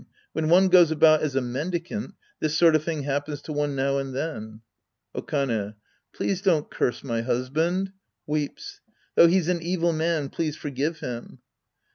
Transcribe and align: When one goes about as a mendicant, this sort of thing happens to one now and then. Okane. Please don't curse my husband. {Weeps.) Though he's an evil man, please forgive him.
When 0.33 0.49
one 0.49 0.69
goes 0.69 0.89
about 0.89 1.21
as 1.21 1.35
a 1.35 1.41
mendicant, 1.41 2.15
this 2.39 2.57
sort 2.57 2.75
of 2.75 2.83
thing 2.83 3.03
happens 3.03 3.39
to 3.43 3.53
one 3.53 3.75
now 3.75 3.99
and 3.99 4.15
then. 4.15 4.61
Okane. 5.13 5.75
Please 6.11 6.41
don't 6.41 6.71
curse 6.71 7.03
my 7.03 7.21
husband. 7.21 7.91
{Weeps.) 8.25 8.81
Though 9.13 9.27
he's 9.27 9.47
an 9.47 9.61
evil 9.61 9.93
man, 9.93 10.29
please 10.29 10.55
forgive 10.57 11.01
him. 11.01 11.37